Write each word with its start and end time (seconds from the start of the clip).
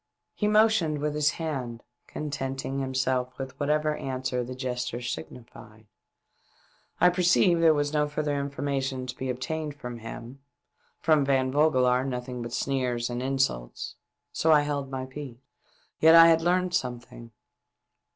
He 0.33 0.47
motioned 0.47 0.97
with 0.97 1.13
his 1.13 1.29
hand, 1.33 1.83
contenting 2.07 2.79
himself 2.79 3.37
with 3.37 3.51
whatever 3.59 3.95
answer 3.97 4.43
the 4.43 4.55
gesture 4.55 4.99
signified. 4.99 5.85
I 6.99 7.09
perceived 7.09 7.61
there 7.61 7.71
was 7.75 7.93
no 7.93 8.07
further 8.07 8.35
information 8.39 9.05
to 9.05 9.15
be 9.15 9.29
obtained 9.29 9.75
from 9.75 9.99
him— 9.99 10.39
from 11.03 11.23
Van 11.23 11.51
Vogelaar 11.51 12.03
nothing 12.03 12.41
but 12.41 12.51
sneers 12.51 13.11
and 13.11 13.21
insults— 13.21 13.93
and 14.31 14.37
so 14.37 14.51
held 14.53 14.89
my 14.89 15.05
peace. 15.05 15.37
Yet 15.99 16.15
I 16.15 16.29
had 16.29 16.41
learnt 16.41 16.73
something. 16.73 17.29